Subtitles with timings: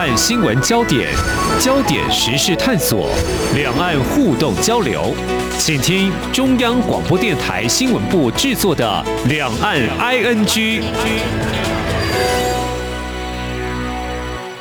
[0.00, 1.12] 岸新闻焦点、
[1.60, 3.10] 焦点时事探索、
[3.54, 5.14] 两岸互动交流，
[5.58, 10.46] 请听中央广播电台新闻部制作的《两岸 ING》。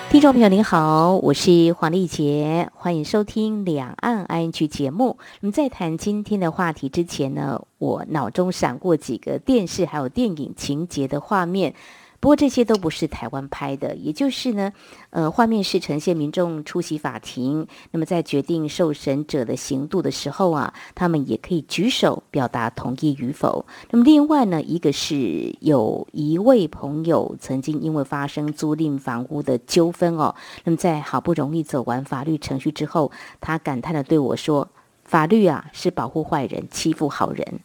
[0.10, 5.18] 听众朋友您好，我是黄丽杰，欢迎收听《两岸 ING》节目。
[5.40, 11.76] 我们在谈今天的话题之前呢，我脑中闪过几个电视还有电影情节的画面。
[12.20, 14.74] 不过这些都不是台湾拍的，也就是呢，
[15.12, 23.66] 呃，画面是呈现民众出席法庭，那么在决定受审者的刑度的时候啊，他们也可以举手表达同意与否。
[23.90, 34.68] 那么另外呢，一个是有一位朋友曾经因为发生租赁房屋的纠纷哦，那么在好不容易走完法律程序之后，他感叹的对我说
[35.06, 37.62] ：“法律啊，是保护坏人，欺负好人。”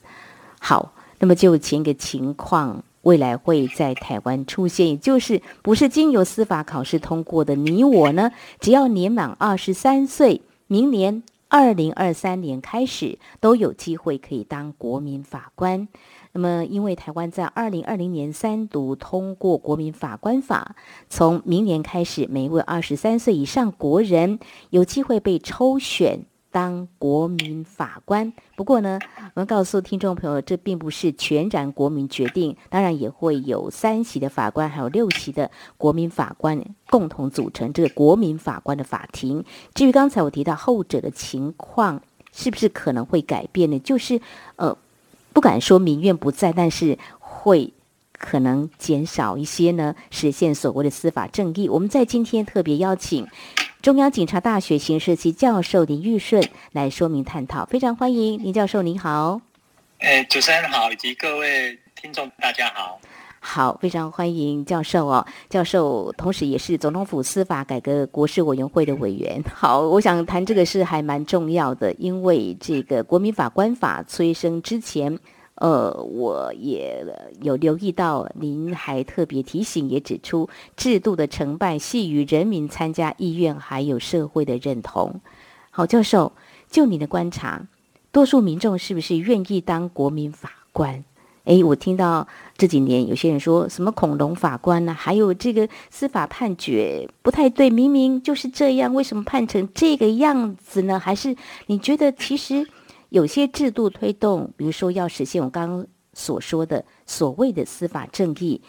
[0.61, 2.85] 好，那么就前一个情况。
[3.05, 8.33] 未来会在台湾出现，也就是不是经由司法考试通过的你我呢？
[8.61, 15.87] 只要年满二十三岁，明年二零二三年开始都有机会可以当国民法官。
[16.33, 20.75] 那么，因为台湾在二零二零年三读通过国民法官法，
[21.09, 26.27] 从明年开始，每一位二十三岁以上国人有机会被抽选。
[26.55, 28.97] 当国民法官，不过呢，
[29.35, 39.45] 我们告诉听众朋友，这并不是全然国民决定，当然也会有三席的法官，还有六席的国民法官共同组成这个国民法官的法庭。
[39.75, 42.01] 至于刚才我提到后者的情况，
[42.33, 43.81] 是不是可能会改变呢？
[43.81, 44.21] 就是
[44.55, 44.79] 呃，
[45.33, 47.73] 不敢说民怨不在，但是会
[48.13, 51.69] 可能减少一些呢，实现所谓的司法正义。
[51.69, 53.27] 我们在今天特别邀请。
[53.85, 59.43] 中央警察大学刑事系教授林玉顺来说明探讨，非常欢迎林教授，您好。
[59.99, 62.99] 哎，主持人好，以及各位听众，大家好。
[63.41, 65.27] 好，非常欢迎教授哦。
[65.51, 69.45] 教授同时也是总统府司法改革国事委员会的委员。
[69.55, 75.19] 好，我想谈这个事还蛮重要的，因为这个国民法官法催生之前。
[75.57, 77.07] 呃，我也
[77.41, 85.21] 有留意到，您还特别提醒，也指出制度的成败系于人民参加意愿，还有社会的认同。
[85.71, 86.33] 好，教授，
[86.69, 87.69] 就你的观察，
[88.11, 91.05] 多数民众是不是愿意当国民法官？
[91.45, 92.27] 诶，我听到
[92.57, 94.93] 这几年有些人说什么恐龙法官呢？
[94.93, 100.99] 还有这个司法判决不太对，明明就是这样，为什么判成这个样子呢？
[100.99, 101.37] 还是
[101.67, 102.67] 你觉得其实？
[103.15, 108.61] 有些制度推动，比如说要实现我刚刚所说的所谓的司法正义，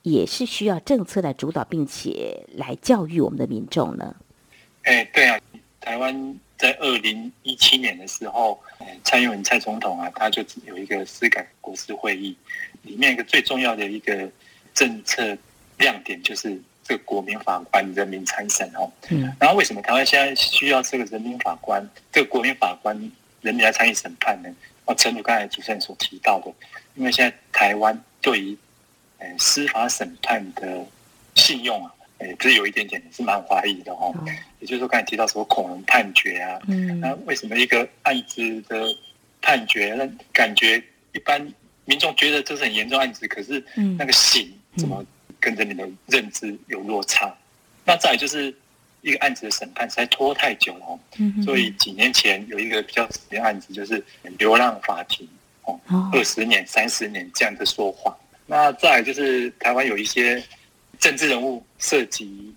[0.00, 4.16] 也是需要政策来主导，并且来教育我们的民众呢。
[4.84, 5.38] 哎，对啊，
[5.78, 8.58] 台湾在二零一七年的时候，
[9.04, 12.34] 蔡英文蔡总统啊，他就有一个司改国事会议，
[12.84, 14.26] 里面一个最重要的一个
[14.72, 15.36] 政策
[15.76, 18.90] 亮点就是这个国民法官人民参审哦。
[19.10, 19.30] 嗯。
[19.38, 21.86] 然后为什么台湾现在需要这个人民法官？
[22.10, 22.98] 这个国民法官？
[23.42, 24.48] 人民来参与审判呢？
[24.84, 26.52] 哦，正如刚才主持人所提到的，
[26.96, 28.56] 因为现在台湾对于
[29.18, 30.84] 呃司法审判的
[31.34, 34.12] 信用啊，也是有一点点是蛮怀疑的哦。
[34.58, 38.84] 也就是说，刚才提到什么恐龙判决啊，嗯，那为什么一个案子的
[39.40, 40.82] 判决，那感觉
[41.12, 41.52] 一般
[41.84, 43.64] 民众觉得这是很严重案子，可是
[43.98, 45.04] 那个刑怎么
[45.38, 47.32] 跟着你的认知有落差？
[47.84, 48.52] 那再就是。
[49.02, 50.98] 一个案子的审判实在拖太久了，
[51.44, 54.02] 所以几年前有一个比较死的案子，就是
[54.38, 55.28] 流浪法庭
[55.64, 55.78] 哦，
[56.12, 58.16] 二十年、三十年这样的说话。
[58.46, 60.42] 那再就是台湾有一些
[60.98, 62.54] 政治人物涉及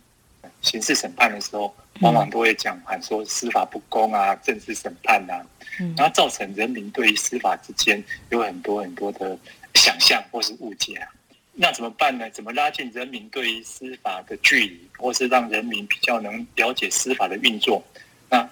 [0.61, 5.45] 刑事审判的时候，往往都会讲喊说司法不公啊，政治审判啊，
[5.97, 9.38] 然后造成人民对于司法之间有很多很多的
[9.73, 11.07] 想象或是误解啊。
[11.58, 12.30] 那怎么办呢？
[12.32, 17.82] 怎么拉近人民对于司法的距离，或是让人民比较能了解司法的运作？
[18.30, 18.48] 那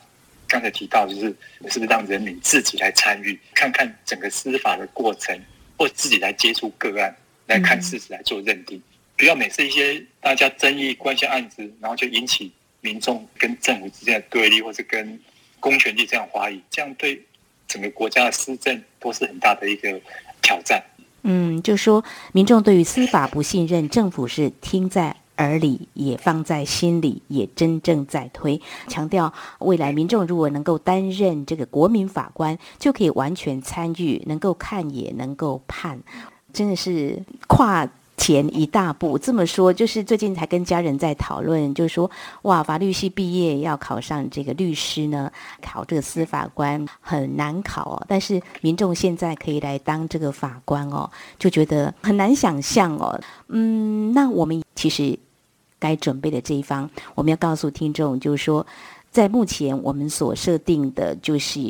[0.47, 1.21] 刚才提到，就是
[1.69, 5.37] 是不是让人民自己来参与，看看整个司法的过程，
[5.77, 7.13] 或自己来接触个案，
[7.47, 8.81] 来看事实来做认定，
[9.17, 15.19] 不要每次一些大家争议关系案子，然后就引起民众跟政府之间的对立，或是跟
[15.59, 17.21] 公权力这样怀疑，这样对
[17.67, 19.99] 整个国家的施政都是很大的一个
[20.41, 20.81] 挑战。
[21.23, 28.61] 嗯，就说民众对于司法不信任，政府是听在耳里，也放在心里，也真正在推。
[28.87, 35.99] 强调未来民众如果能够担任这个国民法官，就可以完全参与，能够看也能够判，
[36.53, 37.89] 真的是跨。
[38.23, 42.09] 前一大步，这么说就是最近才跟家人在讨论，就是说
[42.43, 45.29] 哇，法律系毕业要考上这个律师呢，
[45.61, 48.05] 考这个司法官很难考哦。
[48.07, 53.19] 但是民众现在可以来当这个法官哦，就觉得很难想象哦。
[53.49, 55.19] 嗯，那我们其实。
[55.79, 56.89] 该准备的这一方。
[57.13, 58.65] 我们要告诉听众，就是说。
[59.13, 61.61] 在目前我们所设定的，就是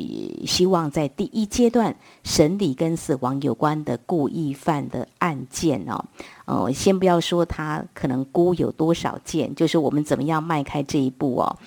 [0.47, 1.93] 希望在第一阶段
[2.23, 6.05] 审理跟死亡有关的故意犯的案件哦，
[6.45, 11.57] 哦，先不要说他可能估有多少件，就是我们怎么样迈开这一步哦。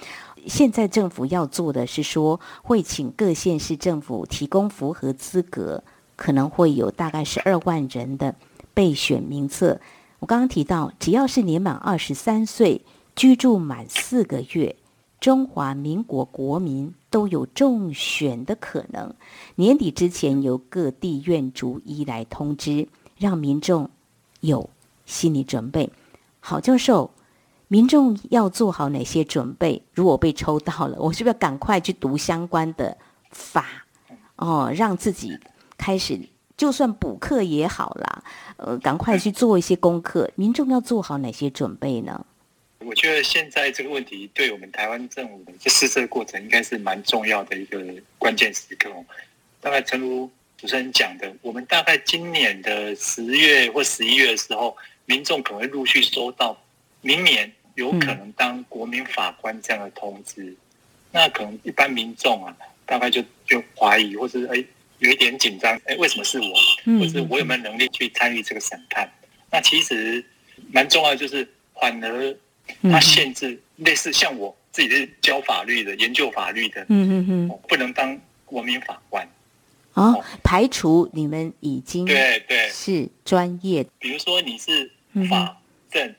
[0.47, 5.85] 现在政府要做的是说，会请各县市政府提供符合资格，
[6.17, 8.35] 可能会有大概是二万人的
[8.73, 9.79] 备选名册。
[10.21, 12.81] 我刚刚提到，只要是年满二十三岁，
[13.15, 14.75] 居住满四个月。
[15.19, 19.15] 中华民国国民都有中选的可能。
[19.55, 23.91] 年底之前，由各地院逐一来通知，让民众
[24.41, 24.69] 有
[25.05, 25.91] 心理准备。
[26.41, 27.11] 郝教授，
[27.69, 29.83] 民众要做好哪些准备？
[29.93, 32.97] 如果被抽到了，我是不是要赶快去读相关的
[33.31, 33.65] 法？
[34.37, 35.39] 哦，让自己
[35.79, 38.23] 开始，就算补课也好啦，
[38.59, 40.31] 呃，赶快去做一些功课。
[40.37, 42.25] 民众要做好哪些准备呢？
[42.87, 47.85] 我觉得现在这个问题对我们台湾政府的这施政过程，应该是蛮重要的一个
[48.17, 48.89] 关键时刻。
[49.61, 56.57] 大概诚如主持人讲的，我们大概今年的十月或十一月的时候，民众可能会陆续收到
[57.01, 60.55] 明年有可能当国民法官这样的通知。
[61.11, 62.57] 那可能一般民众啊，
[62.87, 64.65] 大概就就怀疑，或是哎
[65.01, 66.55] 有一点紧张，哎为什么是我？
[67.01, 69.11] 或是我有没有能力去参与这个审判？
[69.51, 70.25] 那其实
[70.71, 71.49] 蛮重要的，就是
[71.81, 72.37] 反而。
[72.83, 79.27] 他限制类似像我自己是教法律的、研究法律的，嗯嗯嗯，不能当国民法官。
[79.95, 84.91] 哦，排除你们已经对对是专业，比如说你是
[85.29, 85.57] 法
[85.91, 86.15] 政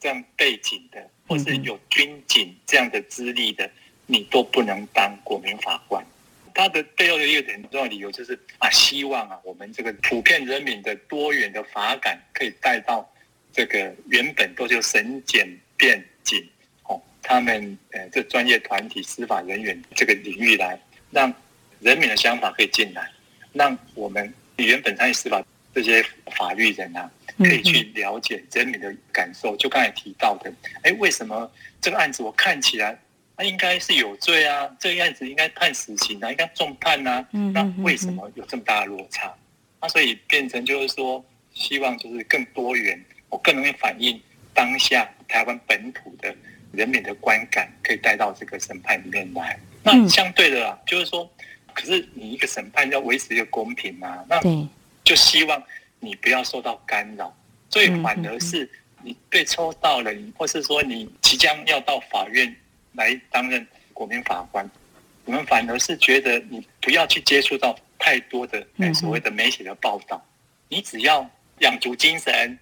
[0.00, 3.70] 这样背景的，或是有军警这样的资历的，
[4.06, 6.04] 你都不能当国民法官。
[6.52, 13.08] 他的背后的一个很重要理由就是啊，希望啊，我们这个普遍人民的多元的法感可以带到
[13.52, 15.48] 这个原本都就审检。
[15.82, 16.48] 变警
[16.84, 20.80] 哦，他们呃，这专业团体司法人员这个领域来，
[21.10, 21.34] 让
[21.80, 23.10] 人民的想法可以进来，
[23.52, 25.44] 让我们原本参与司法
[25.74, 26.00] 这些
[26.36, 29.56] 法律人啊，可以去了解人民的感受。
[29.56, 30.52] 就刚才提到的，
[30.84, 31.50] 哎，为什么
[31.80, 32.96] 这个案子我看起来
[33.36, 34.70] 他应该是有罪啊？
[34.78, 37.26] 这个案子应该判死刑啊，应该重判啊？
[37.52, 39.34] 那为什么有这么大的落差？
[39.80, 44.22] 那所以变成就是说，希望就是更多元，我更容易反映。
[44.54, 46.34] 当下台湾本土的
[46.72, 49.58] 人民的观感，可以带到这个审判里面来。
[49.82, 51.28] 那相对的啊，就是说，
[51.72, 54.38] 可是你一个审判要维持一个公平嘛，那
[55.02, 55.60] 就希望
[56.00, 57.34] 你不要受到干扰。
[57.70, 58.68] 所以反而是
[59.02, 62.54] 你被抽到了，或是说你即将要到法院
[62.92, 64.68] 来担任国民法官，
[65.24, 68.62] 我们反而是觉得你不要去接触到太多的
[68.92, 70.22] 所谓的媒体的报道，
[70.68, 71.26] 你只要
[71.60, 72.58] 养足精神。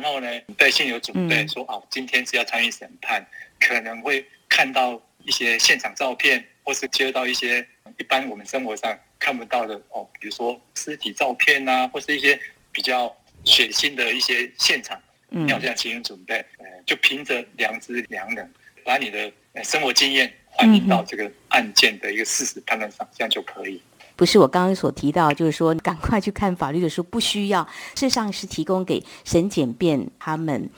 [0.00, 3.24] 然后呢，对心有准备，说哦，今天是要参与审判，
[3.60, 7.66] 可能会看到一些现场照片，或是接到一些
[7.98, 12.38] 一般我们生活上看不到的哦，比如说尸体照片啊，或是一些
[12.72, 15.00] 比较血腥的一些现场，
[15.46, 18.50] 要这样进行准备，呃，就凭着良知良能，
[18.84, 19.30] 把你的
[19.62, 23.80] 生活经验反映到这个案件的一个事实判断上，这样就可以。
[24.22, 27.64] 不是我刚刚所提到，就是说赶快去看法律的书，不需要。
[27.96, 30.70] 事实上是提供给审检辩他们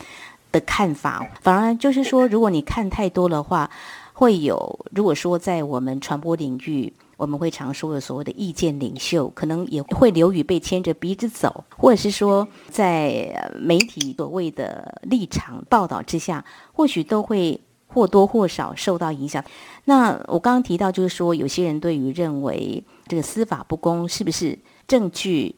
[0.50, 3.70] 的看法，反而就是说，如果你看太多的话，
[4.14, 16.42] 会有如果说在我们传播领域，我们会常说的所谓的意见领袖，可能也会流于被牵着鼻子走，或者是说在媒体所谓的立场报道之下，
[16.72, 17.60] 或许都会。
[17.86, 19.44] 或多或少受到影响。
[19.84, 25.54] 那我刚刚提到，就是说，有些人对于认为这个司法不公，是不是证据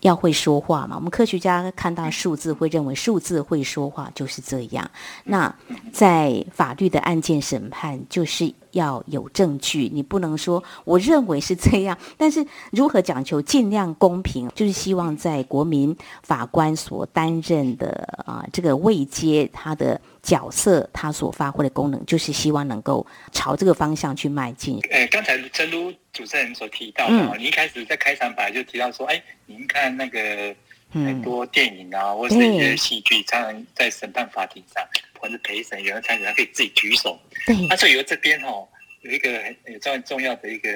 [0.00, 0.96] 要会说话嘛？
[0.96, 4.90] 我们科学家看到数字，会认为数字会说话，就是这样。
[5.24, 5.54] 那
[5.92, 8.54] 在法律的案件审判，就是。
[8.72, 11.96] 要有证据，你不能说我认为是这样。
[12.18, 19.98] 但是如何讲求尽量公平，就是希望在国民法官所担任的啊这个位阶，他的
[20.28, 24.78] 角色，他所发挥的功能，就是希望能够朝这个方向去迈进。
[24.90, 30.54] 哎，刚才正如主持人所提到的，你一开始在开场白就提到说，哎，您看那个
[30.92, 34.86] 很多电影啊，或是一些戏剧，常常在审判法庭上。
[35.20, 37.18] 或者陪审，有人参与，他可以自己举手。
[37.44, 38.64] 对，那所以有这边哦，
[39.00, 40.70] 有一个 很重重要的一个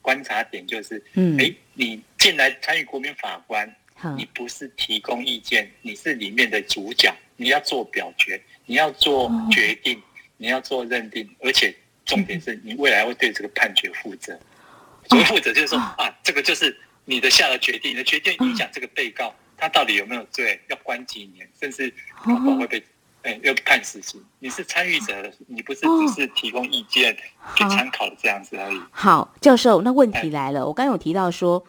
[0.00, 3.70] 观察点，就是，嗯，哎，你进来参与国民法官，
[4.16, 10.02] 你不是提供意见，你是里面的主角，你要做表决，你要做决定，
[10.36, 14.38] 你要做认定，而且重点是你未来会对这个判决负责。
[15.08, 21.92] 所谓负责，就是说啊，这个就是你的下了决定，你的决定影响这个被告他到底有没有罪，要关几年，甚至
[22.22, 22.82] 可能会被。
[23.26, 24.22] 哎，要判死刑。
[24.38, 27.16] 你是参与者，你不是哦只是提供意见、
[27.56, 28.78] 给好参考的这样子而已。
[28.90, 31.64] 好，教授，那问题哎来了，我刚刚有提到说，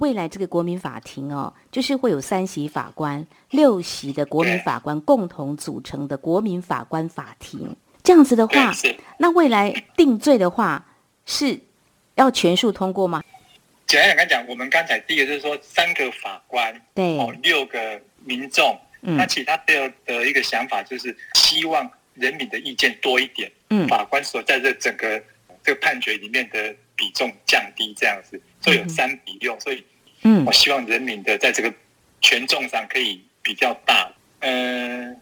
[0.00, 7.76] 未来这个国民法庭哦，就是会有三席法官、六席的国民法官共同组成的国民法官法庭。
[8.02, 8.96] 这样子的话，，是。
[9.18, 10.86] 那未来定罪的话
[11.26, 11.60] 是
[12.14, 13.22] 要全数通过吗？
[13.86, 19.18] 简单讲讲，我们刚才第一个就是说三个法官对，哦，六个民众，嗯。
[19.18, 23.86] 那其他的的一个想法就是希望人民的意见多一点，嗯。
[23.86, 25.22] 法官所在这整个
[25.62, 29.84] 这个判决里面的比重降低，这样子，所以有三比六，所以
[30.22, 30.44] 嗯。
[30.44, 31.72] 我希望人民的在这个
[32.20, 34.10] 权重上可以比较大。
[34.40, 35.14] 呃，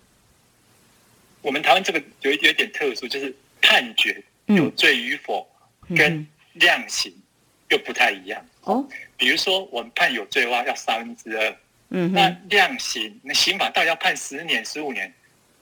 [1.43, 5.49] 我们台湾这个有一有点特殊，就是判决有嗯罪与否
[5.89, 7.13] 嗯跟量刑
[7.69, 8.45] 又不太一样。
[8.63, 11.57] 哦，比如说，我们判有罪的话要三分之二，
[11.91, 15.13] 嗯那，量刑，那刑法到底要判十年、十五年，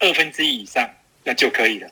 [0.00, 0.88] 二分之一以上
[1.25, 1.90] 那就可以了。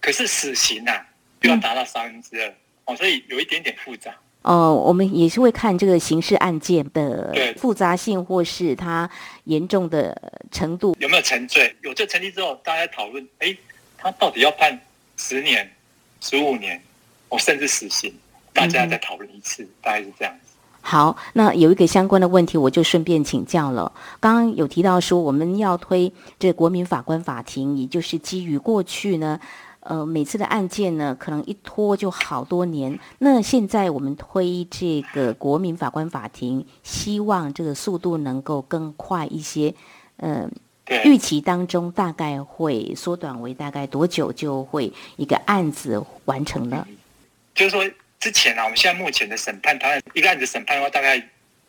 [0.00, 1.06] 可是死刑啊，
[1.40, 4.14] 又要达到三分之二、哦，所以有一点点复杂。
[4.42, 9.08] 哦，我们也是会看这个刑事案件的复杂性，或是它
[9.44, 10.96] 严重的程度。
[10.98, 11.74] 有没有沉罪？
[11.82, 13.54] 有这成绩之后，大家讨论，哎，
[13.98, 14.80] 他到底要判
[15.16, 15.70] 十年、
[16.20, 16.80] 十五年，
[17.28, 18.12] 哦，甚至死刑，
[18.54, 20.56] 大家再讨论一次，大概是这样子。
[20.82, 23.92] 好，那有一个相关的问题，我就顺便请教了。
[24.18, 29.38] 刚刚有提到说，我们要推这国民法官法庭，也就是基于过去呢，
[29.90, 32.96] 呃，每次的案件呢，可能一拖就好多年。
[33.18, 39.74] 那现在我们推这个国民法官法庭，希望这个速度能够更快一些。
[40.18, 40.48] 嗯、
[41.02, 46.86] 预期当中大概会缩短为大概多久就会一个案子完成了？
[47.52, 47.84] 就是说
[48.20, 51.20] 之前啊，我们现在目前的审判，台湾一个案子审判的话，大概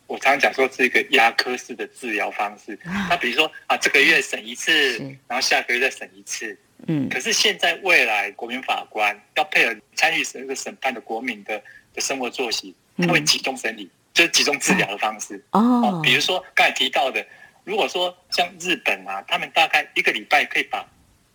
[0.06, 2.78] 我常常讲说是一个牙科式的治疗方式。
[3.10, 6.56] 那比如说啊，这个月审一次，然后下个月再审一次。
[6.86, 11.62] 嗯可是现在未来国民法官要配合参与这个审判的国民的
[11.94, 15.42] 的生活作息，他会嗯集中审理，就是集中治疗的方式。
[15.52, 17.24] 哦哦，，比如说刚才提到的，
[17.64, 20.84] 如果说像日本啊，他们大概一个礼拜可以把，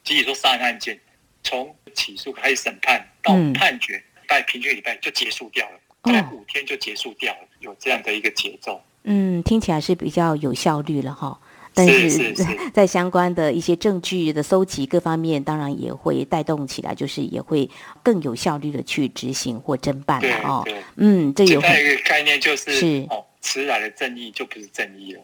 [0.03, 0.99] 即使说杀人案件
[1.43, 8.81] 从起诉开始审判到嗯判决，大概平均礼拜就结束掉了，大概五天就结束掉了，有这样的一个节奏。
[9.03, 11.39] 嗯，听起来是比较有效率了哈。
[11.77, 12.33] 但是
[12.73, 17.69] 在相关的一些证据的搜集各方面，当然也会带动起来，就是也会
[18.01, 20.67] 更有效率的去执行或侦办对了哦。
[20.95, 21.69] 嗯，这有一个
[22.03, 25.21] 概念就是，是哦，迟来的正义就不是正义了。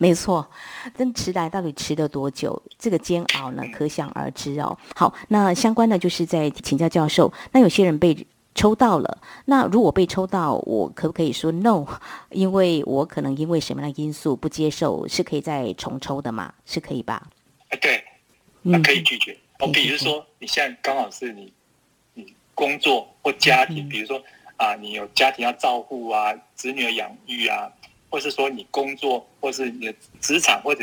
[0.00, 0.48] 没错，
[0.96, 2.62] 但迟来到底迟了多久？
[2.78, 4.78] 这个煎熬呢，可想而知哦。
[4.94, 8.16] 好，那相关的就是在请教教授，那有些人被
[8.58, 11.86] 抽到了，那如果被抽到，我可不可以说 no？
[12.30, 16.52] 因为我可能因为什么样的因素不接受，是可以再重抽的嘛？
[16.66, 17.28] 是可以吧？
[17.68, 18.02] 啊，对，
[18.82, 19.30] 可以拒绝。
[19.60, 21.52] 哦，可以拒绝比如说你现在刚好是你
[22.14, 24.20] 你工作或家庭，嗯比如说
[24.56, 27.70] 啊，你有家庭要照顾啊，子女的养育啊，
[28.10, 30.82] 或是说你工作或是你的职场或者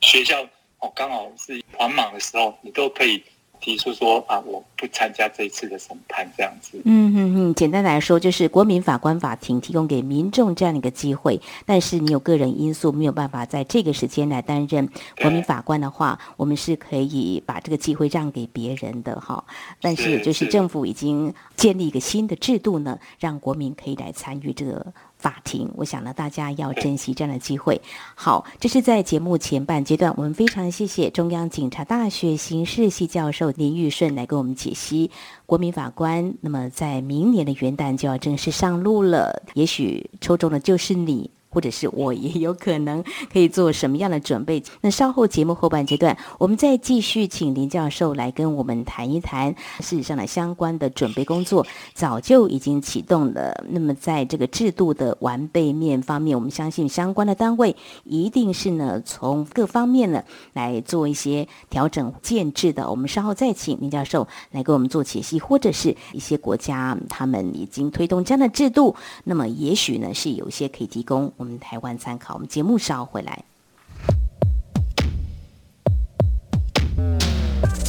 [0.00, 0.42] 学校
[0.78, 3.22] 哦，刚好是繁忙的时候，你都可以
[3.60, 6.80] 提出说啊，我不参加这一次的审判这样子。
[6.84, 14.88] 嗯嗯嗯，简单来说，就是国民法官法庭提供给民众这样的一个机会，但是你有个人因素没有办法在这个时间来担任
[15.20, 19.44] 国民法官的话，我们是可以把这个机会让给别人的哈。
[19.80, 24.92] 但是也就是是政府已经建立一个新的制度呢，让国民可以来参与这个。
[25.20, 27.80] 法庭，我想呢，大家要珍惜这样的机会。
[28.14, 35.10] 好，这是在节目前半阶段，我们非常谢谢中央警察大学刑事系教授林玉顺来给我们解析
[35.44, 36.34] 国民法官。
[36.40, 41.30] 那么在明年的元旦就要正式上路了，也许抽中的就是你。
[41.50, 43.02] 或者是我也有可能
[43.32, 44.62] 可以做什么样的准备？
[44.80, 49.54] 那稍后节目后半阶段，我们再继续请林教授来跟我们谈一谈。
[49.80, 53.64] 事实上呢，相关的准备工作早就已经启动了。
[53.68, 62.88] 那么在这个制度的完备面方面，我们相信相关的单位一定是呢从各方面呢来做一些调整建制的。
[62.88, 72.34] 我们稍后再请林教授来给我们做解析，或者是一些国家他们已经推动这样的制度，那么也许呢是有一些可以提供我们台湾参考。
[72.34, 73.44] 我们节目稍后回来。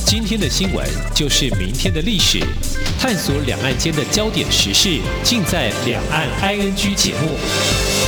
[0.06, 2.40] 今天的新闻就是明天的历史，
[2.98, 8.01] 探索两岸间的焦点时事，尽在《两岸 ING》节目。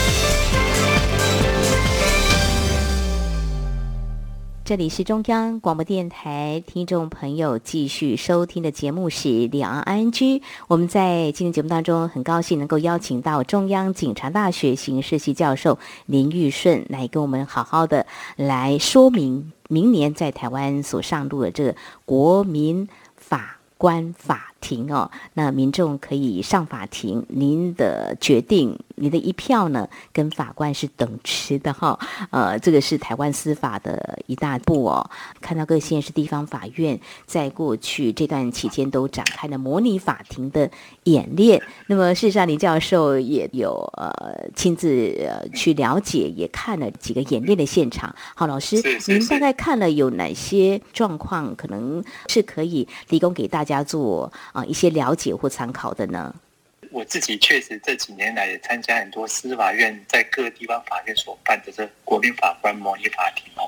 [4.65, 10.39] 这里是中央广播电台，听众朋友继续收听的节目是《两岸安居》。
[10.69, 18.05] 我们在今天节目当中，很高兴能够邀请到中央警察大学刑事系教授林玉顺来跟我们好好的
[18.37, 25.11] 来说明明年在台湾所上路的这个国民法官法庭哦。
[25.33, 28.79] 那民众可以上法庭，您的决定。
[28.95, 31.99] 您的一票呢，跟法官是等值的哈。
[32.29, 35.09] 呃，这个是台湾司法的一大步哦。
[35.41, 40.69] 看到各县市地方法院在过去这段期间都展开了模拟法庭的
[41.05, 41.59] 演练。
[41.87, 48.15] 那么，事实上，林教授也有呃亲自呃去了解，也看了几个演练的现场。
[48.35, 48.75] 好，老师，
[49.07, 56.33] 您大概看了有哪些状况，可能是可以提供给大家做啊一些了解或参考的呢？
[56.91, 63.67] 我自己确实这几年来也参加很多司法院在各地方法院所办的这国民法官模拟法庭哦，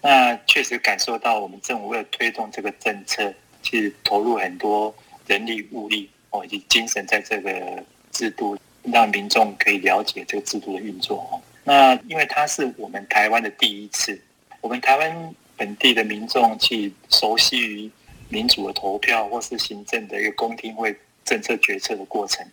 [0.00, 4.94] 那确实感受到我们政府为了推动这个政策，其实投入很多
[5.26, 11.42] 人力物力哦以及精神在这个制度，让民众可以了解这个制度的运作哦。
[11.64, 14.20] 那因为它是我们台湾的第一次，
[14.60, 17.90] 我们台湾本地的民众去熟悉于
[18.32, 20.96] 民主的投票或是行政的一个公听会。
[21.24, 22.44] 政策决策的过程，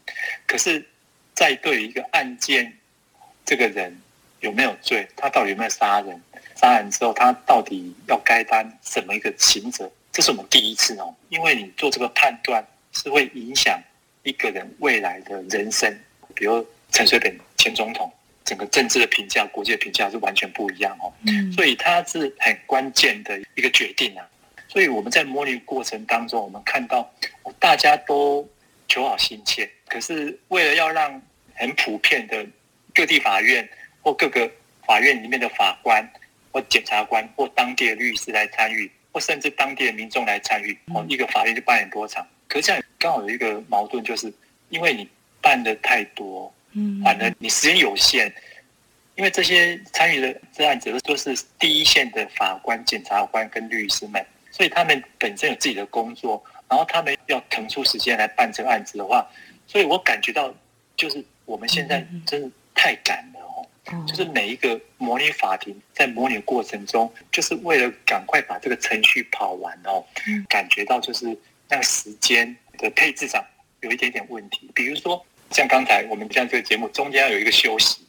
[0.45, 0.86] 可是，
[1.33, 2.71] 在对于一个案件，
[3.43, 4.00] 这个人
[4.41, 6.21] 有没有罪，他到底有没有杀人，
[6.55, 11.13] 杀人之后他到底要该担什么一个刑责，这是我们第一次哦。
[11.29, 13.81] 因为你做这个判断是会影响
[14.21, 15.91] 一个人未来的人生，
[16.36, 18.13] 比如陈水扁前总统，
[18.45, 21.12] 整个政治的评价、国际的评价是完全不一样哦。
[21.25, 24.29] 嗯，所以他是很关键的一个决定啊。
[24.69, 27.11] 所以我们在模拟过程当中，我们看到
[27.59, 28.47] 大家都。
[28.91, 31.21] 求好心切，可是为了要让
[31.53, 32.43] 很普遍的
[32.91, 33.69] 各地法院
[34.01, 34.51] 或各个
[34.83, 36.03] 法院里面的法官
[36.51, 42.27] 或检察官或当地的律师来参与，或甚至当地的民众来参与，哦，一个法院就办很多场。
[42.47, 44.33] 可是这样刚好有一个矛盾，就是
[44.69, 45.07] 因为你
[45.39, 48.33] 办的太多，嗯，反正你时间有限，
[49.13, 54.25] 因为这些参与的这案子都是第一线的法官、检察官跟律师们，
[54.60, 56.44] 所以他们本身有自己的工作。
[56.68, 59.26] 然后他们要腾出时间来办这个案子的话，
[59.65, 60.54] 所以我感觉到，
[60.98, 64.06] 就是我们现在真的太赶了哦。
[64.06, 70.06] 就是每一个模拟法庭在模拟过程中，就是为了赶快把这个程序跑完哦。
[70.48, 71.26] 感觉到就是
[71.69, 73.43] 那个时间的配置上
[73.80, 74.69] 有一点点问题。
[74.76, 78.06] 比如说像刚才我们像这个节目中间要有一个休息，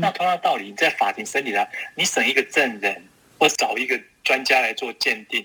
[0.00, 3.02] 那同样道理，你在法庭审理了，你审一个证人
[3.36, 5.44] 或找一个专家来做鉴定，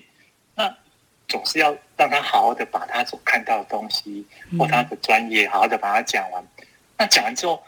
[0.54, 0.76] 那。
[1.28, 4.22] 总是要让他好好的把他所看到的东西
[4.58, 6.44] 或他的专业好好的把它讲完。
[6.98, 7.62] 那讲完之后，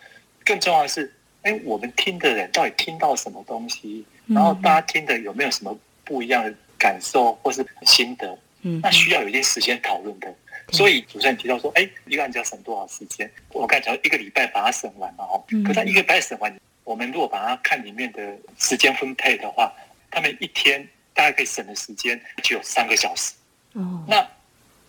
[0.44, 4.04] 更重要的是，哎，我们听的人到底听到什么东西？
[4.26, 8.38] 然后大家听的有没有什么不一样的感受或是心得？
[8.62, 10.30] 嗯，那需要有一些时间讨论的。
[10.70, 13.30] 所以主持人提到说，哎，一个案子要审多少时间？
[13.48, 15.42] 我刚才讲一个礼拜把它审完了哦。
[15.64, 19.72] 可是一个礼拜审完，我们如果把它看里面的时间分配的话，
[20.10, 23.32] 他们一天大概可以省的时间只有三个小时。
[23.72, 24.26] 哦，那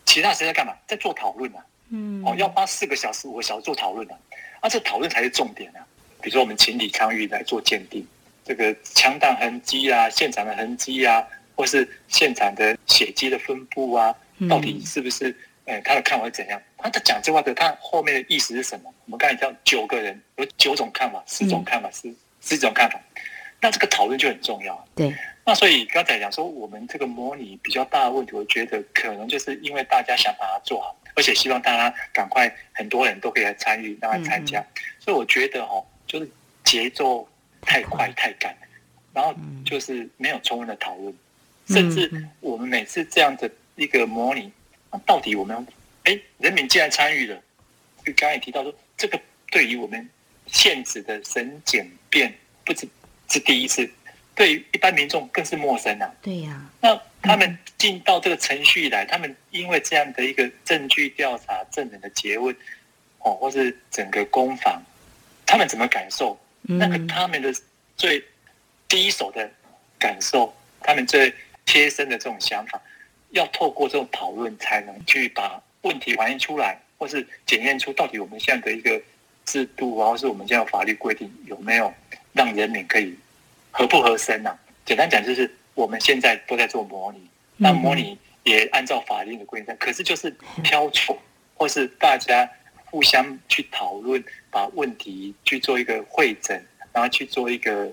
[0.05, 0.73] 其他谁在干嘛？
[0.88, 1.65] 在做讨论啊。
[1.89, 4.17] 嗯，哦，要花四个小时、五个小时做讨论啊。
[4.59, 5.85] 啊，这讨论才是重点啊。
[6.21, 8.05] 比如说，我们请李昌钰来做鉴定，
[8.43, 11.23] 这个枪弹痕迹啊、现场的痕迹啊，
[11.55, 14.13] 或是现场的血迹的分布啊，
[14.49, 15.35] 到底是不是？
[15.65, 16.61] 哎，他的看法是怎样？
[16.77, 18.93] 他在讲这话的，他后面的意思是什么？
[19.05, 22.99] 我们刚才讲九个人有九种看法，十种看法，十十种看法。
[23.61, 24.88] 那这个讨论就很重要。
[24.95, 25.15] 对。
[25.47, 34.65] 那所以刚才讲说，我们这个模拟比较大的问题，我觉得可能就是因为大家想把它做好，而且希望大家赶快很多人都可以来参与，让他参加。
[34.99, 36.27] 所以我觉得哦，就是
[36.63, 37.29] 节奏
[37.62, 38.58] 太快太赶，
[39.13, 41.15] 然后就是没有充分的讨论，
[41.67, 44.51] 甚至我们每次这样的一个模拟，
[44.91, 45.55] 那到底我们
[46.05, 47.39] 哎，人民既然参与了，
[48.03, 50.10] 就刚才也提到说，这个对于我们
[50.47, 52.34] 现实的审检辩
[52.65, 52.88] 不止
[53.29, 53.88] 是第一次。
[54.35, 56.11] 对于一般民众更是陌生啊。
[56.21, 56.61] 对呀。
[56.81, 62.55] 那他们进到这个程序来，他们因为这样的一个证据调查、证人的诘问，
[63.19, 64.79] 哦，或是整个攻防，
[65.45, 66.37] 他们怎么感受？
[66.67, 67.53] 那个他们的
[67.95, 68.23] 最
[68.87, 69.49] 第一手的
[69.97, 71.33] 感受，他们最
[71.65, 72.81] 贴身的这种想法，
[73.29, 79.01] 要透过这种讨论，才能去把问题反映出来，或是检验出到底我们现在的一个
[79.45, 81.93] 制度，或是我们现在法律规定有没有
[82.33, 83.15] 让人民可以。
[83.77, 84.57] 合不合身呐？
[84.85, 90.33] 简单讲就是我们现在都在做模拟，那模拟也按照法律的规定，可是就是
[90.63, 91.21] 挑错，
[91.55, 92.49] 或是大家
[92.85, 97.91] 互相去讨论，把问题去做一个会诊，然后去做一个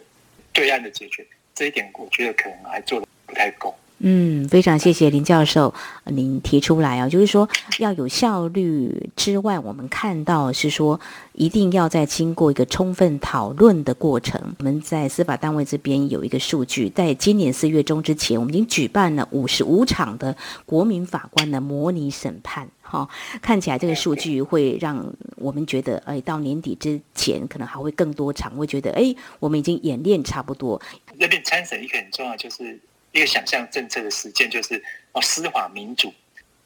[0.53, 3.77] 对案的解决，这一点我觉得可能还做的太够。
[4.05, 5.73] 嗯，非常谢谢林教授
[6.07, 11.01] 您提出来啊，就是说要有效率之外，我们看到是说
[11.35, 14.57] 一定要在经过一个充分讨论的过程。
[14.59, 20.37] 我们在司法单位这边有一个数据，在今年四月中之前，我们已经举办了五十五场的
[20.67, 22.69] 国民法官的模拟审判。
[22.83, 23.09] 哈，
[23.41, 30.83] 看起来这个数据会让我们觉得，哎，到年底之前可能还会更多场，会觉得，哎，我们已经演练差不多。
[31.15, 32.81] 那边参审一个很重要就是。
[33.13, 36.13] 一个想象政策的实践就是哦，司法民主。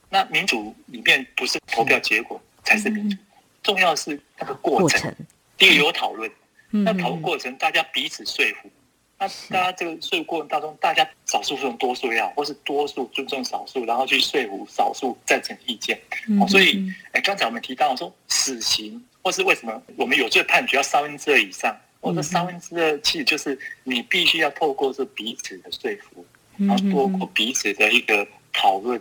[0.08, 3.16] 那民主里面不是投票结果才是民主，
[3.62, 5.14] 重要是那个过程。
[5.58, 6.30] 第一个有讨论，
[6.70, 8.70] 那讨论过程大家彼此说服。
[9.18, 15.98] 那大家这个说服过程当中，大家少数服从多数也好，或是多数尊重少数，然后去说服少数赞成意见。
[16.40, 21.76] 哦，所以哎，刚才我们提到说死刑，或是为什么我们有罪判决要三分之二以上？
[22.00, 26.24] 我说三分之二其实就是你必须要透过这彼此的说服。
[26.58, 29.00] 然后多过彼此的一个讨论，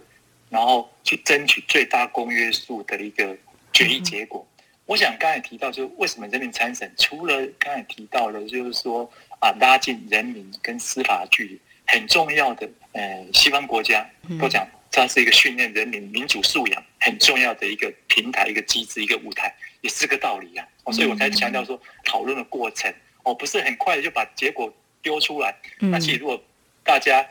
[0.50, 3.36] 然后去争取最大公约数的一个
[3.72, 4.46] 决议结果。
[4.86, 12.70] 我想刚才提到，就是为什么人民参审，除了刚才提到的，就是说啊，拉近人民跟司法距离，很重要的。
[12.92, 14.08] 呃，西方国家
[14.40, 20.66] 都讲，它是一个训练人民民主素养很重要的一个平台、一个机制、一个舞台，也是个道理呀。
[20.94, 25.54] 所以我才强调说，讨论的过程哦，不是很快的就把结果丢出来。
[25.80, 26.42] 那其实如果
[26.84, 27.28] 大家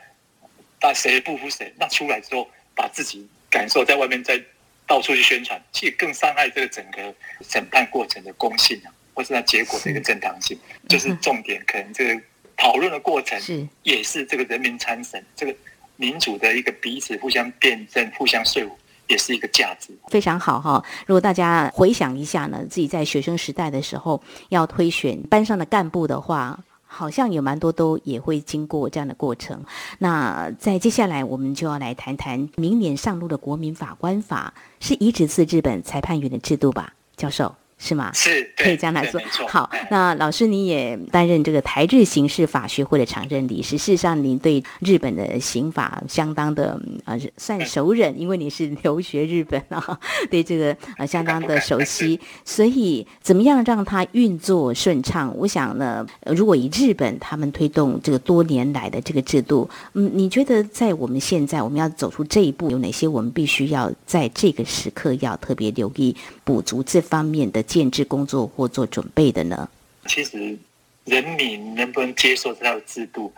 [0.87, 1.73] 那谁不服谁？
[1.79, 4.39] 那出来之后，把自己感受在外面再
[4.85, 10.55] 到处去宣传，其实更伤害这个整个审判过程的公信啊，或是它结果的一个正当性。
[10.87, 12.21] 就是重点，可能这个
[12.55, 15.55] 讨论的过程是也是这个人民参审，这个
[15.95, 19.89] 民主的一个彼此互相辩证、互相说服，也是一个价值。
[20.09, 20.85] 非常好哈！
[21.07, 26.63] 如果大家回想一下呢，自己在学生时代的时候要推选班上的干部的话。
[26.95, 29.61] 好像有蛮多都也会经过这样的过程。
[29.99, 37.53] 那在接下来，我们就要来谈谈明年上路的国民法官法，是移植自日本裁判员的制度吧，教授？
[37.77, 38.09] 是吗？
[38.13, 39.19] 是，可以这样来说。
[39.49, 43.77] 好，那老师你也担任这个台日刑事法学会的常任理事。
[43.77, 49.99] 事实上，您对日本的刑法相当的呃算熟人，因为你是留学日本啊，
[50.31, 52.19] 对这个呃相当的熟悉。
[52.45, 55.35] 所以，怎么样让它运作顺畅？
[55.37, 67.64] 我想呢，如果以日本他们推动这个多年来的这个制度，嗯，你觉得在我们现在我们要走出这一步，有哪些我们必须要在这个时刻要特别留意补足这方面的？
[67.65, 69.69] 建制工作或做准备的呢？
[70.07, 70.57] 其实，
[71.05, 73.33] 人民能不能接受这套制度，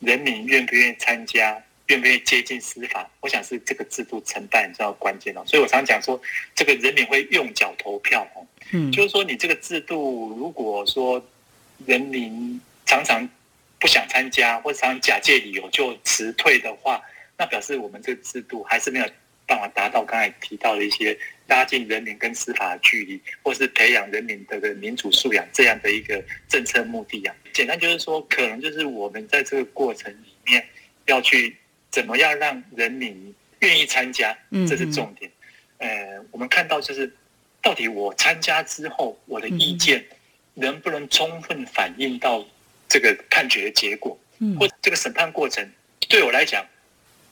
[0.00, 5.42] 人民愿不愿意参加，愿不愿意接近司法，我想是这个制度承担很重要关键哦。
[5.46, 6.20] 所以我常讲说，
[6.54, 8.46] 这个人民会用脚投票哦。
[8.72, 11.22] 嗯，就是说你这个制度，如果说
[11.86, 13.28] 人民常常
[13.78, 17.00] 不想参加，或者常常假借理由就辞退的话，
[17.36, 19.06] 那表示我们这个制度还是没有。
[19.50, 27.34] 办法达到刚才提到的一些拉近人民跟司法的距离，或是培养人民的民主素养这样的一个政策目的啊。
[27.52, 30.64] 简单就是说，可能就是我们在这个过程里面
[31.06, 31.56] 要去
[31.90, 35.28] 怎么样让人民愿意参加，这是重点。
[35.78, 37.12] 呃，我们看到就是
[37.60, 40.04] 到底我参加之后，我的意见
[40.54, 42.46] 能不能充分反映到
[42.88, 44.16] 这个判决的结果，
[44.60, 45.68] 或这个审判过程
[46.08, 46.64] 对我来讲。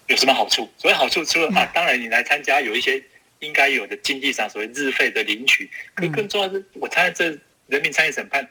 [0.09, 0.69] 有什么好处？
[0.77, 3.03] 所谓好处，除了啊，当然你来参加有一些
[3.41, 8.49] 应该有的经济上所谓日费的领取，可更重要是，我参加这人民参与审判，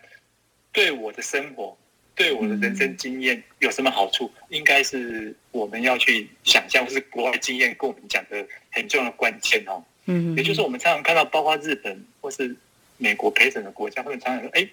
[0.72, 1.76] 对我的生活、
[2.16, 4.32] 对我的人生经验有什么好处？
[4.50, 9.84] 应该是我们要去想象，或是国外经验跟我们讲的很重要的关键哦。
[10.06, 12.56] 嗯，也就是我们常常看到，包括日本或是
[12.98, 14.70] 美国陪审的国家，他们常常说：“哎，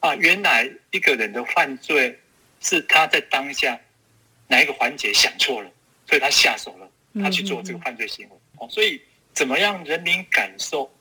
[0.00, 2.18] 啊，原来一个人的犯罪
[2.60, 3.78] 是他在当下
[4.48, 5.70] 哪一个环节想错了。”
[6.12, 6.86] 所以他下手了，
[7.22, 8.36] 他去做这个犯罪行为。
[8.58, 9.00] 哦，所以
[9.32, 10.92] 怎么样人民感受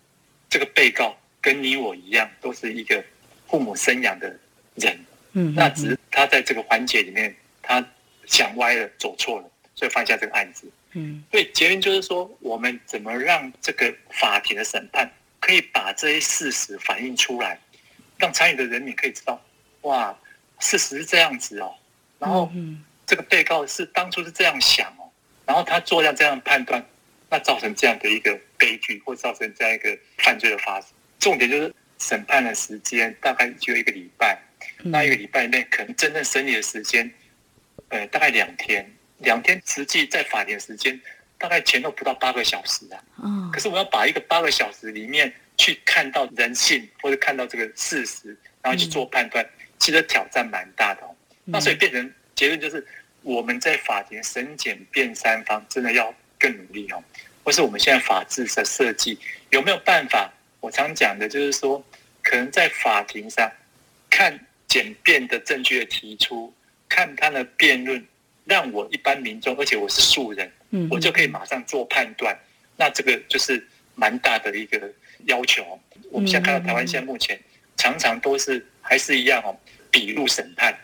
[0.50, 3.04] 这个被告跟你我一样，都是一个
[3.46, 4.40] 父母生养的
[4.76, 4.98] 人。
[5.34, 7.86] 嗯，那只是他在这个环节里面，他
[8.26, 10.66] 想歪了，走错了，所以犯下这个案子。
[10.94, 17.60] 嗯，所以结论就是说，我们怎么让这个法庭的审判可以把这些事实反映出来，
[18.18, 19.42] 让参与的人民可以知道，
[19.82, 20.18] 哇，
[20.62, 21.76] 事实是这样子哦。
[22.18, 22.50] 然后，
[23.06, 24.90] 这个被告是当初是这样想。
[25.52, 26.82] 然后他做下这样判断，
[27.30, 30.92] 那造成这样的一个悲剧，或造成这样一个犯罪的发生。
[31.20, 34.42] 重点就是审判的时间大概只有一个礼拜，
[34.82, 37.12] 那一个礼拜内可能真正审理的时间，
[37.90, 38.90] 呃，大概两天。
[39.18, 40.98] 两天实际在法庭时间
[41.38, 43.04] 大概前后不到八个小时啊。
[43.52, 49.46] 可是我要把一个八个小时里面去看到人性，或者看到这个事实，然后去做判断，
[49.80, 51.02] 其实挑战蛮大的。
[51.44, 52.88] 那所以变成结论就是。
[53.22, 57.04] 我们在法庭审检辩三方真的要更努力哦，
[57.44, 59.18] 或是我们现在法制的设计
[59.50, 60.32] 有没有办法？
[60.60, 61.84] 我常讲的就是说，
[62.22, 63.52] 可能在法庭上
[64.10, 66.54] 看简辩的证据的提出，
[66.88, 68.06] 看他的辩论，
[68.46, 72.38] 让我一般民众，而且我是素人，嗯，我就可以马上做判断。
[72.78, 74.92] 那这个就是蛮大的一个
[75.26, 75.80] 要求。
[76.12, 77.40] 我们现在看到台湾现在目前
[77.76, 79.58] 常常都是还是一样哦，
[79.90, 80.76] 笔录审判。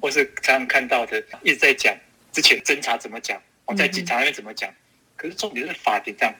[0.00, 1.96] 或是常常看到的，一直在讲
[2.32, 4.72] 之前侦查怎么讲，我在警察那边怎么讲。
[5.16, 6.34] 可是重点是法庭上，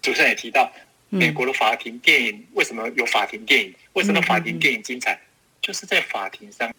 [0.00, 0.72] 主持人也提到，
[1.08, 3.74] 美国的法庭电影为什么有法庭电影？
[3.94, 5.18] 为什么法庭电影精彩？
[5.60, 6.72] 就是在法庭上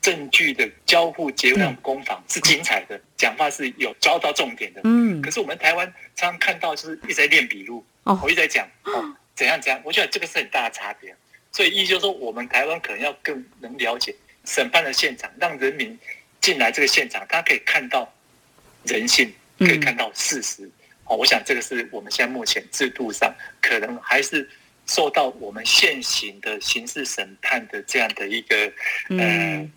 [0.00, 4.80] 证据的交互结论攻防是精彩的，讲话是有抓到重点的。
[4.84, 5.22] 嗯。
[5.22, 5.86] 可是我们台湾
[6.16, 11.14] 常常看到就是一直在练笔录，我一直在讲哦怎样怎样，我觉得这个是很大的差别。
[11.52, 14.14] 所以意思就是说，我们台湾可能要更能了解。
[14.44, 15.98] 审判的现场，让人民
[16.40, 18.12] 进来这个现场，他可以看到
[18.84, 20.68] 人性，可以看到事实。
[21.04, 24.48] 哦，我想这个是我们现在目前制度上可能还是
[24.86, 28.72] 受到我们现行的刑事审判的这样的一个
[29.10, 29.68] 呃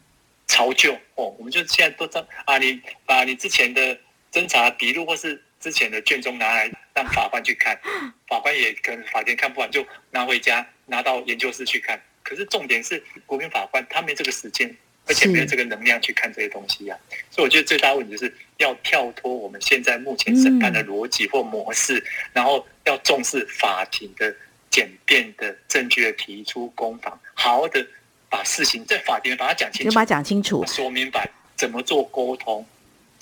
[0.48, 0.94] 潮就。
[1.16, 3.98] 哦，我们就现在都在啊，你把你之前的
[4.32, 7.80] 侦查笔录或是之前的卷宗拿来让法官去看，
[8.28, 12.00] 法官也可能法庭看不完，就拿回家拿到研究室去看。
[12.26, 16.98] 可是重点是，国民法官他没这个时间，而且没有这个能量去看这些东西呀。
[17.30, 24.36] 所以我觉得最大问题就是要跳脱我们现在目前审判的逻辑或模式，然后要重视法庭的
[24.72, 27.86] 简便的证据的提出攻防，好好的
[28.28, 32.66] 把事情在法庭把它讲清楚，把它讲清楚，说明白怎么做沟通。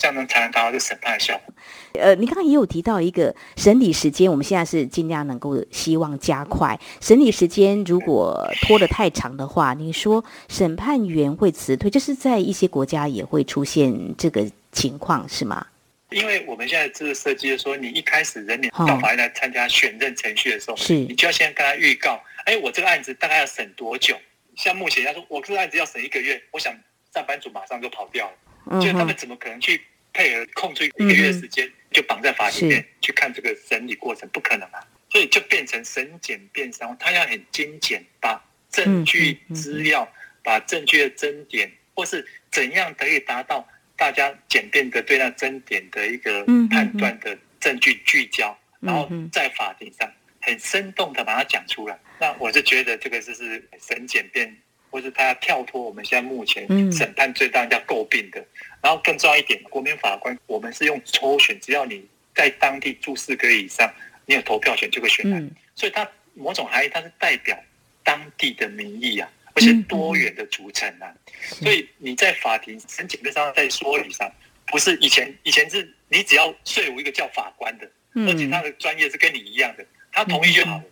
[0.03, 1.53] 这样能才能达到这审判的效果。
[1.93, 7.81] 呃，你刚刚也有提到一个审理时间，我们现在是尽量能够希望加快审理时间。
[7.85, 15.65] 如果拖得太长的话，你说审判员会辞退，就是在一些国家也会出现这个情况，是吗？
[16.09, 24.13] 因为我们现在这个设计是说，你一开始人民到法院来参加选任程序的时候，是你就要先跟他预告，哎，我这个案子大概要审多久？
[24.57, 26.75] 像目前他说，我这个案子要审一个月，我想
[27.13, 28.33] 上班族马上就跑掉了。
[28.79, 29.81] 就他们怎么可能去
[30.13, 34.29] 配合空出一个月时间就绑在法庭面去看这个审理过程？
[34.29, 34.79] 不可能啊！
[35.09, 40.11] 所以就变成审检辩商，他要很精简，把证据资料、
[40.43, 51.99] 把证据的争点，或是怎样可以达到大家简便的对那争点的一个判断的证据聚焦，然后在法庭上很生动的把它讲出来。
[52.19, 54.55] 那我是觉得这个就是审检辩。
[54.93, 58.45] 或是他要跳脱我们现在目前审判最大人家诟病的，
[58.79, 63.91] 然后更重要一点，国民法官我们是用抽选，只要你在当地住四个月以上，
[64.27, 65.41] 你有投票权就会选来，
[65.73, 67.57] 所以他某种含义它是代表
[68.03, 74.31] 当地的民意啊，而且多元的组成啊，所以你在法庭申请上在说理上，
[74.67, 77.89] 不是以前以前是你只要说服一个叫法官的，
[78.27, 80.83] 而且他的专业是跟你一样的，他同意就好了，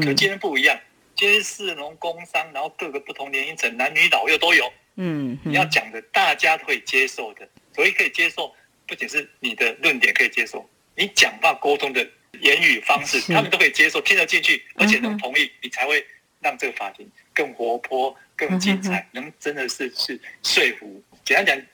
[0.00, 0.76] 可今天不一样。
[1.16, 4.72] 皆是农工商，然后各个不同年龄层，男女老幼都有。
[4.96, 8.54] 嗯，你要讲的大家都可以接受的，所以可以接受，
[8.86, 12.06] 不仅是你的论点可以接受，你讲话沟通的
[12.40, 16.04] 言语方式，他们都可以接受，听得进去，而且能同意，你才会
[16.40, 21.02] 让这个法庭更活泼、更精彩，能真的是是说服。
[21.24, 21.66] 简单讲，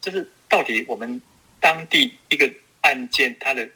[0.00, 1.20] 就是到底我们
[1.58, 2.48] 当地一个
[2.82, 3.68] 案件它的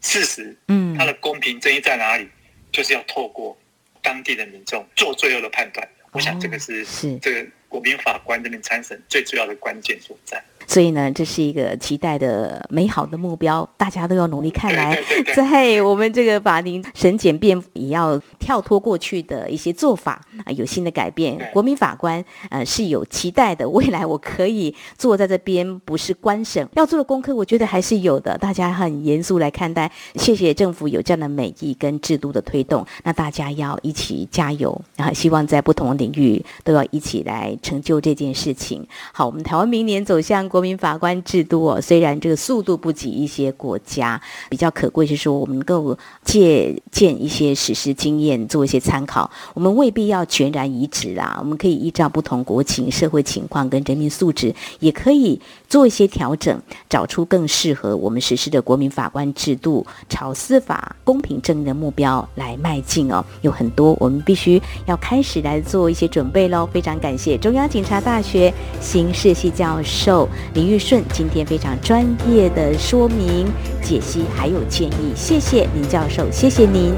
[0.00, 2.28] 事实，嗯，它的公平正义在哪里，
[2.70, 3.58] 就是要透过。
[4.04, 10.40] 当地的民众做最后的判断，我想这个是是这个国民法官这边参审最主要的关键所在。
[10.66, 14.50] 所以呢，这是一个期待的美好的目标，大家都要努力。
[14.54, 14.96] 看来
[15.34, 21.36] 在我们这个法庭审检辩也要跳脱过去的一些做法啊，有新的改变。
[21.52, 28.38] 国民法官呃是有期待的，未来我可以坐在这边，不是官审，要做的功课，我觉得还是有的。
[28.38, 38.86] 大家很严肃来看待，谢谢政府有这样的美意跟制度的推动，那大家要一起加油，然后希望在不同的领域都要一起来成就这件事情。
[39.12, 40.48] 好，我们台湾明年走向。
[40.54, 49.28] 国民法官制度哦，虽然这个速度不及一些国家，比较可贵是说我们能够借鉴一些实施经验，做一些参考。
[49.52, 63.24] 我们未必要全然移植啦，我们可以依照不同国情、社会情况跟人民素质，也可以做一些调整，找出更适合我们实施的国民法官制度，朝司法公平正义的目标来迈进哦。
[63.42, 66.64] 有很多我们必须要开始来做一些准备喽。
[66.72, 70.28] 非常感谢中央警察大学刑事系教授。
[70.52, 73.46] 林玉顺今天非常专业的说明、
[73.82, 76.94] 解析还有建议，谢谢林教授，谢谢您。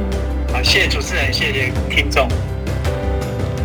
[0.53, 2.29] 好，谢谢主持人，谢谢听众。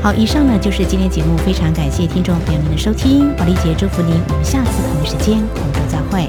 [0.02, 6.28] 好，以上呢就是今天节目，非常感谢听众朋友们的收听，宝丽姐祝福您，我们下次同一时间空中再会。